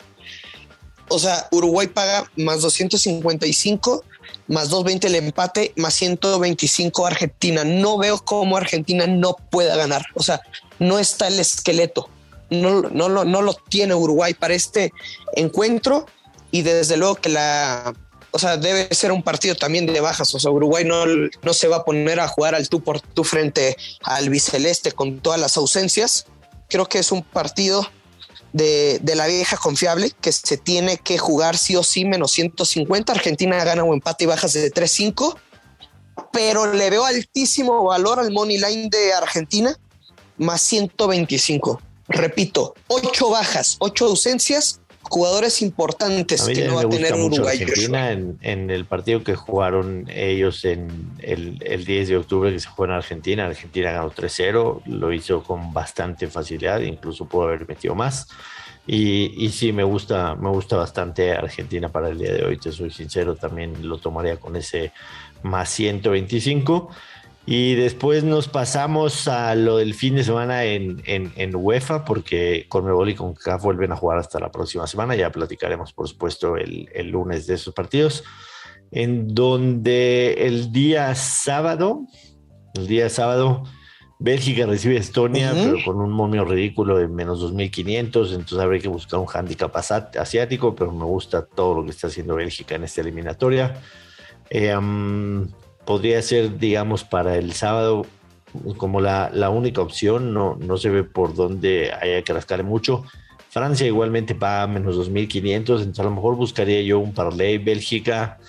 O 1.12 1.20
sea, 1.20 1.48
Uruguay 1.52 1.88
paga 1.88 2.30
más 2.38 2.62
255, 2.62 4.04
más 4.48 4.70
220 4.70 5.08
el 5.08 5.16
empate, 5.16 5.74
más 5.76 5.94
125 5.96 7.06
Argentina. 7.06 7.64
No 7.66 7.98
veo 7.98 8.20
cómo 8.20 8.56
Argentina 8.56 9.06
no 9.08 9.36
pueda 9.50 9.76
ganar. 9.76 10.06
O 10.16 10.24
sea, 10.24 10.42
no 10.80 11.00
está 11.00 11.28
el 11.28 11.40
esqueleto. 11.40 12.10
No, 12.50 12.82
no, 12.82 13.10
no, 13.10 13.26
no 13.26 13.42
lo 13.42 13.54
tiene 13.54 13.94
Uruguay 13.94 14.34
para 14.34 14.54
este 14.54 14.94
encuentro. 15.36 16.06
Y 16.50 16.62
desde 16.62 16.96
luego 16.96 17.16
que 17.16 17.30
la, 17.30 17.94
o 18.32 18.40
sea, 18.40 18.56
debe 18.56 18.88
ser 18.96 19.12
un 19.12 19.22
partido 19.22 19.56
también 19.56 19.86
de 19.86 20.00
bajas. 20.00 20.34
O 20.34 20.40
sea, 20.40 20.50
Uruguay 20.50 20.86
no, 20.86 21.06
no 21.06 21.54
se 21.54 21.68
va 21.68 21.78
a 21.78 21.86
poner 21.86 22.22
a 22.22 22.28
jugar 22.30 22.56
al 22.56 22.70
tú 22.70 22.82
por 22.82 23.02
tú 23.02 23.26
frente 23.26 23.76
al 24.02 24.30
biceleste 24.30 24.94
con 24.94 25.20
todas 25.20 25.40
las 25.40 25.58
ausencias. 25.58 26.26
Creo 26.70 26.86
que 26.86 27.00
es 27.00 27.12
un 27.12 27.22
partido 27.22 27.86
de, 28.54 29.02
la 29.16 29.28
vieja 29.28 29.58
confiable 29.58 30.12
que 30.22 30.32
se 30.32 30.58
tiene 30.58 30.98
que 30.98 31.18
jugar 31.18 31.58
sí 31.58 31.76
o 31.76 31.84
sí 31.84 32.06
menos 32.06 32.32
150. 32.32 33.14
Argentina 33.14 33.64
gana 33.64 33.84
o 33.84 33.94
empate 33.94 34.26
y 34.26 34.28
bajas 34.28 34.54
de 34.54 34.72
3-5, 34.72 35.36
pero 36.32 36.74
le 36.74 36.90
veo 36.90 37.06
altísimo 37.06 37.84
valor 37.84 38.20
al 38.20 38.32
money 38.32 38.58
line 38.58 38.90
de 38.90 39.14
Argentina 39.14 39.78
más 40.38 40.62
125. 40.62 41.82
Repito, 42.08 42.74
ocho 42.88 43.30
bajas, 43.30 43.78
ocho 43.80 44.06
ausencias 44.08 44.81
jugadores 45.12 45.62
importantes 45.62 46.44
que 46.44 46.66
no 46.66 46.76
va 46.76 46.82
a 46.84 46.90
tener 46.90 47.14
Uruguay. 47.14 47.60
Argentina 47.62 48.12
en, 48.12 48.38
en, 48.42 48.70
el 48.70 48.86
partido 48.86 49.24
que 49.24 49.36
jugaron 49.36 50.08
ellos 50.10 50.64
en 50.64 51.12
el, 51.20 51.62
el, 51.66 51.84
10 51.84 52.08
de 52.08 52.18
octubre 52.18 52.52
que 52.52 52.60
se 52.62 52.70
jugó 52.70 52.86
en 52.86 52.92
Argentina, 52.92 53.46
Argentina 53.46 53.92
ganó 53.92 54.10
3-0, 54.10 54.84
lo 54.86 55.12
hizo 55.12 55.44
con 55.44 55.74
bastante 55.74 56.28
facilidad, 56.28 56.80
incluso 56.80 57.26
pudo 57.26 57.50
haber 57.50 57.68
metido 57.68 57.94
más. 57.94 58.30
Y, 58.88 59.34
y, 59.38 59.50
sí, 59.50 59.74
me 59.74 59.84
gusta, 59.84 60.36
me 60.36 60.50
gusta 60.50 60.78
bastante 60.78 61.34
Argentina 61.34 61.90
para 61.90 62.08
el 62.08 62.18
día 62.18 62.34
de 62.34 62.46
hoy, 62.46 62.58
te 62.58 62.72
soy 62.72 62.90
sincero, 62.90 63.36
también 63.36 63.88
lo 63.88 63.98
tomaría 63.98 64.38
con 64.38 64.56
ese 64.56 64.94
más 65.44 65.70
125. 65.70 66.90
Y 67.46 67.74
después 67.74 68.24
nos 68.24 68.48
pasamos 68.48 69.28
a 69.28 69.56
lo 69.56 69.78
del 69.78 69.96
fin 69.96 70.16
de 70.16 70.24
semana 70.24 70.64
en, 70.64 71.02
en, 71.06 71.34
en 71.36 71.56
UEFA, 71.56 72.06
porque 72.06 72.68
Conmebol 72.70 73.10
y 73.10 73.16
CONCACAF 73.16 73.64
vuelven 73.64 73.92
a 73.92 73.96
jugar 73.96 74.20
hasta 74.20 74.40
la 74.40 74.52
próxima 74.52 74.86
semana. 74.86 75.16
Ya 75.16 75.32
platicaremos, 75.32 75.92
por 75.92 76.08
supuesto, 76.08 76.56
el, 76.56 76.88
el 76.94 77.10
lunes 77.10 77.48
de 77.48 77.56
esos 77.56 77.74
partidos. 77.74 78.24
En 78.92 79.34
donde 79.34 80.34
el 80.46 80.72
día 80.72 81.16
sábado, 81.16 82.06
el 82.76 82.88
día 82.88 83.10
sábado, 83.10 83.64
Bélgica 84.20 84.68
recibe 84.68 84.98
a 84.98 85.00
Estonia, 85.00 85.52
uh 85.52 85.56
-huh. 85.56 85.72
pero 85.72 85.78
con 85.84 86.00
un 86.00 86.12
momio 86.12 86.46
ridículo 86.46 86.98
de 86.98 87.08
menos 87.08 87.42
2.500, 87.42 88.36
entonces 88.36 88.60
habría 88.60 88.80
que 88.80 88.88
buscar 88.88 89.20
un 89.20 89.26
handicap 89.34 89.76
asiático, 89.76 90.76
pero 90.76 90.92
me 90.92 91.06
gusta 91.06 91.44
todo 91.44 91.74
lo 91.74 91.86
que 91.86 91.90
está 91.90 92.06
haciendo 92.06 92.36
Bélgica 92.36 92.76
en 92.76 92.84
esta 92.84 93.02
eliminatoria. 93.02 93.82
Eh, 94.48 94.76
um, 94.76 95.48
podría 95.86 96.22
ser, 96.22 96.58
digamos, 96.58 97.04
para 97.04 97.36
el 97.38 97.54
sábado 97.54 98.06
como 98.78 99.00
la, 99.00 99.30
la 99.34 99.50
única 99.50 99.82
opción, 99.82 100.34
no, 100.34 100.58
no, 100.60 100.78
se 100.78 100.90
ve 100.90 101.04
por 101.04 101.36
dónde 101.36 101.92
haya 101.94 102.22
que 102.22 102.34
rascarle 102.34 102.64
mucho. 102.64 103.04
Francia 103.50 103.86
igualmente 103.86 104.34
paga 104.34 104.68
menos 104.68 104.98
2.500, 104.98 105.58
entonces 105.58 106.00
a 106.00 106.04
lo 106.04 106.12
mejor 106.12 106.36
buscaría 106.36 106.82
yo 106.82 107.00
un 107.00 107.14
parlay 107.14 107.58
Bélgica, 107.58 108.40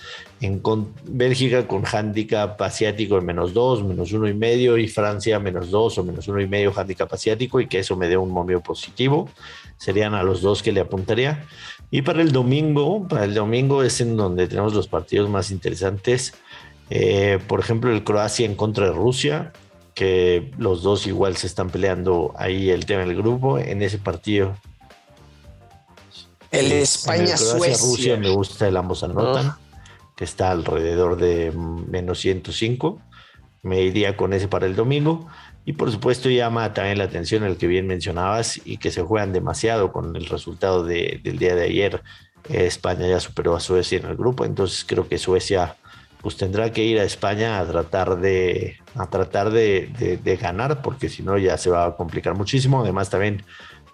en 0.40 0.60
con, 0.60 0.92
Bélgica 1.04 1.66
con 1.66 1.84
handicap 1.84 2.60
asiático 2.62 3.18
en 3.18 3.26
menos 3.26 3.52
2, 3.52 3.84
menos 3.84 4.12
uno 4.12 4.28
y 4.28 4.34
medio, 4.34 4.78
y 4.78 4.88
Francia 4.88 5.38
menos 5.40 5.70
2 5.70 5.98
o 5.98 6.04
menos 6.04 6.28
uno 6.28 6.40
y 6.40 6.46
medio 6.46 6.72
handicap 6.76 7.12
asiático, 7.12 7.60
y 7.60 7.66
que 7.66 7.80
eso 7.80 7.96
me 7.96 8.08
dé 8.08 8.16
un 8.16 8.30
momio 8.30 8.60
positivo. 8.60 9.28
Serían 9.76 10.14
a 10.14 10.22
los 10.22 10.40
dos 10.40 10.62
que 10.62 10.70
le 10.70 10.80
apuntaría. 10.80 11.44
Y 11.90 12.02
para 12.02 12.22
el 12.22 12.30
domingo, 12.30 13.06
para 13.08 13.24
el 13.24 13.34
domingo 13.34 13.82
es 13.82 14.00
en 14.00 14.16
donde 14.16 14.46
tenemos 14.46 14.72
los 14.72 14.86
partidos 14.86 15.28
más 15.28 15.50
interesantes. 15.50 16.34
Eh, 16.90 17.38
por 17.46 17.60
ejemplo, 17.60 17.92
el 17.92 18.04
Croacia 18.04 18.46
en 18.46 18.54
contra 18.54 18.86
de 18.86 18.92
Rusia, 18.92 19.52
que 19.94 20.52
los 20.58 20.82
dos 20.82 21.06
igual 21.06 21.36
se 21.36 21.46
están 21.46 21.70
peleando 21.70 22.34
ahí 22.36 22.70
el 22.70 22.86
tema 22.86 23.02
del 23.02 23.16
grupo. 23.16 23.58
En 23.58 23.82
ese 23.82 23.98
partido. 23.98 24.56
El 26.50 26.72
España-Suecia. 26.72 27.86
Rusia 27.86 28.16
me 28.16 28.30
gusta 28.30 28.68
el 28.68 28.76
ambos 28.76 29.02
anotan, 29.02 29.48
oh. 29.48 29.58
que 30.16 30.24
está 30.24 30.50
alrededor 30.50 31.16
de 31.16 31.50
menos 31.52 32.20
105. 32.20 33.00
Me 33.62 33.80
iría 33.80 34.16
con 34.16 34.32
ese 34.32 34.48
para 34.48 34.66
el 34.66 34.76
domingo. 34.76 35.28
Y 35.64 35.74
por 35.74 35.92
supuesto 35.92 36.28
llama 36.28 36.74
también 36.74 36.98
la 36.98 37.04
atención 37.04 37.44
el 37.44 37.56
que 37.56 37.68
bien 37.68 37.86
mencionabas 37.86 38.60
y 38.64 38.78
que 38.78 38.90
se 38.90 39.02
juegan 39.02 39.32
demasiado 39.32 39.92
con 39.92 40.16
el 40.16 40.26
resultado 40.26 40.84
de, 40.84 41.20
del 41.22 41.38
día 41.38 41.54
de 41.54 41.64
ayer. 41.64 42.02
España 42.48 43.06
ya 43.06 43.20
superó 43.20 43.54
a 43.54 43.60
Suecia 43.60 43.98
en 43.98 44.06
el 44.06 44.16
grupo, 44.16 44.44
entonces 44.44 44.84
creo 44.84 45.08
que 45.08 45.18
Suecia 45.18 45.76
pues 46.22 46.36
tendrá 46.36 46.72
que 46.72 46.84
ir 46.84 46.98
a 46.98 47.04
España 47.04 47.58
a 47.58 47.66
tratar 47.66 48.20
de, 48.20 48.76
a 48.94 49.08
tratar 49.08 49.50
de, 49.50 49.90
de, 49.98 50.16
de 50.16 50.36
ganar, 50.36 50.80
porque 50.82 51.08
si 51.08 51.22
no 51.22 51.36
ya 51.36 51.58
se 51.58 51.68
va 51.68 51.86
a 51.86 51.96
complicar 51.96 52.34
muchísimo. 52.34 52.82
Además 52.82 53.10
también 53.10 53.44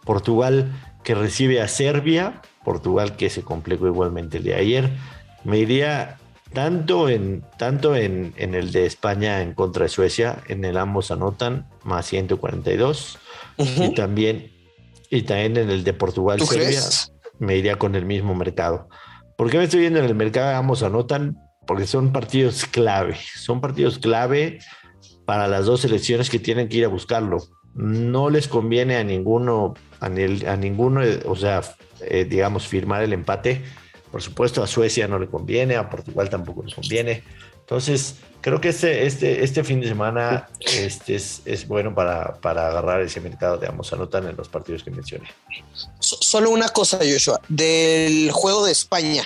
Portugal 0.05 0.71
que 1.03 1.15
recibe 1.15 1.61
a 1.63 1.69
Serbia, 1.69 2.43
Portugal 2.65 3.17
que 3.17 3.31
se 3.31 3.43
complicó 3.43 3.87
igualmente 3.87 4.39
el 4.39 4.45
de 4.45 4.55
ayer. 4.55 4.91
Me 5.45 5.59
iría 5.59 6.19
tanto 6.53 7.09
en, 7.09 7.45
tanto 7.59 7.95
en, 7.97 8.35
en, 8.37 8.55
el 8.55 8.73
de 8.73 8.87
España 8.87 9.43
en 9.43 9.55
contra 9.55 9.85
de 9.85 9.89
Suecia, 9.89 10.43
en 10.49 10.65
el 10.65 10.77
ambos 10.77 11.11
anotan 11.11 11.67
más 11.83 12.07
142, 12.07 13.19
uh 13.57 13.65
-huh. 13.65 13.91
y, 13.91 13.95
también, 13.95 14.53
y 15.11 15.23
también 15.23 15.57
en 15.57 15.71
el 15.71 15.85
de 15.85 15.93
Portugal 15.93 16.41
Serbia, 16.41 16.81
me 17.39 17.57
iría 17.57 17.77
con 17.77 17.95
el 17.95 18.05
mismo 18.05 18.35
mercado. 18.35 18.89
¿Por 19.37 19.51
qué 19.51 19.59
me 19.59 19.65
estoy 19.65 19.81
viendo 19.81 19.99
en 20.01 20.07
el 20.07 20.15
mercado 20.15 20.57
ambos 20.57 20.83
anotan? 20.83 21.37
Porque 21.69 21.87
son 21.87 22.13
partidos 22.13 22.65
clave, 22.65 23.15
son 23.37 23.61
partidos 23.61 23.99
clave 23.99 24.59
para 25.27 25.47
las 25.47 25.67
dos 25.67 25.83
selecciones 25.83 26.31
que 26.31 26.39
tienen 26.39 26.67
que 26.67 26.79
ir 26.79 26.87
a 26.87 26.89
buscarlo. 26.89 27.47
No 27.75 28.31
les 28.31 28.49
conviene 28.49 28.97
a 28.97 29.05
ninguno, 29.05 29.75
a, 30.01 30.07
a 30.07 30.57
ninguno, 30.57 31.03
o 31.27 31.37
sea, 31.37 31.61
eh, 32.01 32.25
digamos, 32.25 32.67
firmar 32.67 33.03
el 33.03 33.13
empate. 33.13 33.63
Por 34.11 34.23
supuesto, 34.23 34.63
a 34.63 34.67
Suecia 34.67 35.07
no 35.09 35.19
le 35.19 35.29
conviene, 35.29 35.77
a 35.77 35.91
Portugal 35.91 36.31
tampoco 36.31 36.63
les 36.63 36.75
conviene. 36.75 37.23
Entonces, 37.61 38.15
creo 38.41 38.63
que 38.63 38.71
este, 38.71 39.07
este, 39.07 39.45
este 39.45 39.63
fin 39.63 39.83
de 39.83 39.89
semana 39.89 40.49
este 40.61 41.17
es, 41.17 41.43
es 41.45 41.69
bueno 41.69 41.95
para, 41.95 42.41
para, 42.41 42.69
agarrar 42.69 43.03
ese 43.03 43.21
mercado 43.21 43.59
de 43.59 43.67
ambos 43.67 43.93
anotan 43.93 44.27
en 44.27 44.37
los 44.39 44.49
partidos 44.49 44.83
que 44.83 44.91
mencioné. 44.91 45.29
Solo 45.99 46.49
una 46.49 46.71
cosa, 46.71 46.99
Joshua, 46.99 47.43
del 47.47 48.31
juego 48.33 48.65
de 48.65 48.73
España. 48.73 49.23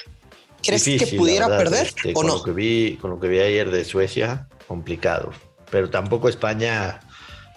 ¿Crees 0.63 0.85
Difícil, 0.85 1.11
que 1.11 1.17
pudiera 1.17 1.49
verdad, 1.49 1.65
perder 1.65 1.87
este, 1.89 2.11
o 2.11 2.15
con 2.15 2.27
no? 2.27 2.37
Lo 2.37 2.43
que 2.43 2.53
vi, 2.53 2.97
con 3.01 3.11
lo 3.11 3.21
que 3.21 3.29
vi 3.29 3.41
ayer 3.41 3.71
de 3.71 3.85
Suecia, 3.85 4.47
complicado. 4.69 5.33
Pero 5.71 5.91
tampoco 5.91 6.29
España, 6.29 7.01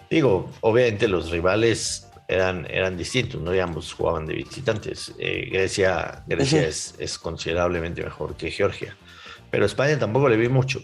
digo, 0.10 0.50
obviamente 0.62 1.08
los 1.08 1.30
rivales 1.30 2.08
eran, 2.28 2.66
eran 2.70 2.98
distintos, 2.98 3.42
no 3.42 3.52
ambos 3.62 3.94
jugaban 3.94 4.26
de 4.26 4.34
visitantes. 4.36 5.14
Eh, 5.20 5.50
Grecia, 5.52 6.24
Grecia 6.26 6.62
uh 6.62 6.64
-huh. 6.64 6.68
es, 6.68 6.96
es, 6.98 7.20
considerablemente 7.20 8.04
mejor 8.04 8.36
que 8.36 8.50
Georgia. 8.50 8.98
Pero 9.52 9.66
España 9.66 9.98
tampoco 10.00 10.28
le 10.28 10.38
vi 10.38 10.50
mucho. 10.50 10.82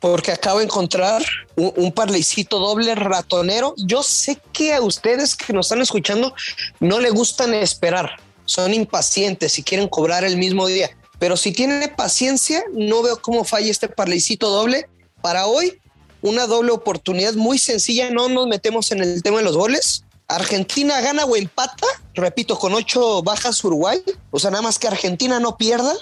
Porque 0.00 0.32
acabo 0.32 0.58
de 0.58 0.64
encontrar 0.64 1.22
un, 1.54 1.72
un 1.76 1.92
parleycito 1.92 2.58
doble 2.58 2.94
ratonero. 2.94 3.74
Yo 3.76 4.02
sé 4.02 4.38
que 4.52 4.74
a 4.74 4.80
ustedes 4.80 5.36
que 5.36 5.52
nos 5.52 5.66
están 5.66 5.80
escuchando 5.80 6.34
no 6.80 7.00
le 7.00 7.10
gustan 7.10 7.54
esperar, 7.54 8.16
son 8.44 8.74
impacientes 8.74 9.58
y 9.58 9.62
quieren 9.62 9.88
cobrar 9.88 10.24
el 10.24 10.36
mismo 10.36 10.66
día 10.66 10.90
pero 11.20 11.36
si 11.36 11.52
tiene 11.52 11.86
paciencia, 11.88 12.64
no 12.72 13.02
veo 13.02 13.20
cómo 13.20 13.44
falla 13.44 13.70
este 13.70 13.88
parleycito 13.88 14.48
doble. 14.48 14.88
Para 15.20 15.46
hoy, 15.46 15.78
una 16.22 16.46
doble 16.46 16.72
oportunidad 16.72 17.34
muy 17.34 17.58
sencilla. 17.58 18.10
No 18.10 18.30
nos 18.30 18.46
metemos 18.46 18.90
en 18.90 19.02
el 19.02 19.22
tema 19.22 19.36
de 19.36 19.44
los 19.44 19.54
goles. 19.54 20.02
Argentina 20.28 20.98
gana 21.02 21.26
o 21.26 21.36
empata, 21.36 21.86
repito, 22.14 22.58
con 22.58 22.72
ocho 22.72 23.22
bajas 23.22 23.62
Uruguay. 23.62 24.02
O 24.30 24.38
sea, 24.38 24.50
nada 24.50 24.62
más 24.62 24.78
que 24.78 24.88
Argentina 24.88 25.38
no 25.40 25.58
pierda. 25.58 25.92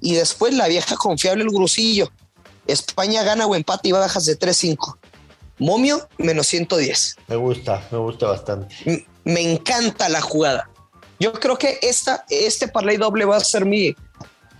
Y 0.00 0.14
después 0.14 0.54
la 0.54 0.68
vieja 0.68 0.94
confiable, 0.94 1.42
el 1.42 1.50
grusillo. 1.50 2.08
España 2.68 3.24
gana 3.24 3.46
o 3.46 3.56
empata 3.56 3.88
y 3.88 3.92
bajas 3.92 4.24
de 4.24 4.38
3-5. 4.38 4.98
Momio, 5.58 6.08
menos 6.16 6.46
110. 6.46 7.16
Me 7.26 7.34
gusta, 7.34 7.88
me 7.90 7.98
gusta 7.98 8.28
bastante. 8.28 8.72
M 8.84 9.04
me 9.24 9.52
encanta 9.52 10.08
la 10.08 10.20
jugada. 10.20 10.70
Yo 11.18 11.32
creo 11.32 11.58
que 11.58 11.80
esta, 11.82 12.24
este 12.30 12.68
parlay 12.68 12.98
doble 12.98 13.24
va 13.24 13.36
a 13.36 13.40
ser 13.40 13.66
mi, 13.66 13.94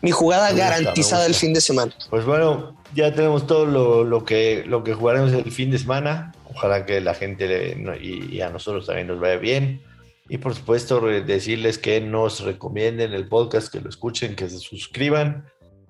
mi 0.02 0.10
jugada 0.10 0.50
gusta, 0.50 0.68
garantizada 0.68 1.26
el 1.26 1.34
fin 1.34 1.52
de 1.52 1.60
semana. 1.60 1.92
Pues 2.08 2.24
bueno, 2.24 2.76
ya 2.94 3.12
tenemos 3.14 3.46
todo 3.46 3.66
lo, 3.66 4.04
lo, 4.04 4.24
que, 4.24 4.64
lo 4.66 4.82
que 4.82 4.94
jugaremos 4.94 5.32
el 5.32 5.50
fin 5.52 5.70
de 5.70 5.78
semana. 5.78 6.32
Ojalá 6.44 6.86
que 6.86 7.00
la 7.00 7.14
gente 7.14 7.46
le, 7.46 7.98
y, 8.00 8.36
y, 8.36 8.40
a 8.40 8.50
nosotros 8.50 8.86
también 8.86 9.06
nos 9.06 9.20
vaya 9.20 9.36
bien. 9.36 9.82
Y 10.28 10.38
por 10.38 10.54
supuesto, 10.54 11.00
decirles 11.00 11.78
que 11.78 12.00
nos 12.00 12.40
recomienden 12.40 13.12
el 13.12 13.26
podcast, 13.28 13.72
que 13.72 13.80
lo 13.80 13.88
escuchen, 13.88 14.36
que 14.36 14.48
se 14.48 14.58
suscriban. 14.58 15.46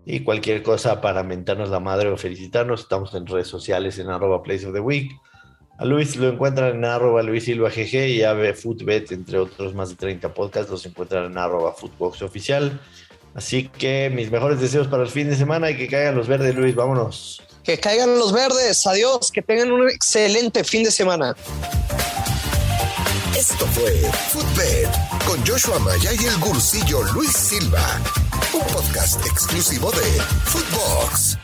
Y 0.07 0.21
cualquier 0.21 0.63
cosa 0.63 1.01
para 1.01 1.23
mentarnos 1.23 1.69
la 1.69 1.79
madre 1.79 2.09
o 2.09 2.17
felicitarnos, 2.17 2.81
estamos 2.81 3.15
en 3.15 3.27
redes 3.27 3.49
sociales 3.49 3.99
en 3.99 4.09
arroba 4.09 4.43
place 4.43 4.67
of 4.67 4.73
the 4.73 4.81
week. 4.81 5.13
A 5.79 5.85
Luis 5.85 6.17
lo 6.17 6.29
encuentran 6.29 6.77
en 6.77 6.85
arroba 6.85 7.23
Luis 7.23 7.45
Silva 7.45 7.71
GG 7.71 8.09
y 8.09 8.23
Ave 8.23 8.55
Footbet, 8.55 9.13
entre 9.13 9.39
otros 9.39 9.75
más 9.75 9.91
de 9.91 9.97
30 9.97 10.33
podcasts, 10.35 10.71
los 10.71 10.85
encuentran 10.85 11.25
en 11.27 11.39
arroba 11.39 11.73
Footbox 11.73 12.23
Oficial. 12.23 12.79
Así 13.35 13.69
que 13.69 14.11
mis 14.13 14.31
mejores 14.31 14.61
deseos 14.61 14.89
para 14.89 15.03
el 15.03 15.09
fin 15.09 15.29
de 15.31 15.37
semana 15.37 15.71
y 15.71 15.77
que 15.77 15.89
caigan 15.89 16.17
los 16.17 16.29
verdes, 16.29 16.55
Luis. 16.55 16.75
Vámonos. 16.75 17.43
Que 17.63 17.79
caigan 17.79 18.19
los 18.19 18.33
verdes. 18.33 18.87
Adiós. 18.87 19.31
Que 19.31 19.43
tengan 19.43 19.71
un 19.73 19.89
excelente 19.89 20.65
fin 20.65 20.83
de 20.83 20.91
semana. 20.91 21.37
Esto 23.37 23.67
fue 23.67 23.93
Footbed 24.31 24.89
con 25.27 25.47
Joshua 25.47 25.79
Maya 25.79 26.11
y 26.13 26.27
el 26.27 26.37
gursillo 26.39 27.03
Luis 27.15 27.33
Silva, 27.33 28.01
un 28.53 28.61
podcast 28.75 29.25
exclusivo 29.25 29.91
de 29.93 30.21
Footbox. 30.45 31.39